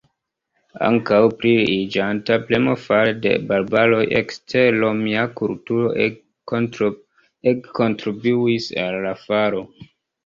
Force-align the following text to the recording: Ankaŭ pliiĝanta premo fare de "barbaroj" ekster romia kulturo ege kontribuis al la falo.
Ankaŭ 0.85 1.17
pliiĝanta 1.41 2.37
premo 2.47 2.73
fare 2.87 3.11
de 3.27 3.33
"barbaroj" 3.51 4.01
ekster 4.21 4.71
romia 4.85 5.27
kulturo 5.43 5.93
ege 6.09 7.75
kontribuis 7.81 8.73
al 8.87 9.01
la 9.09 9.17
falo. 9.29 9.67